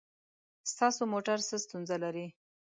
[0.71, 2.27] ستاسو موټر څه ستونزه لري؟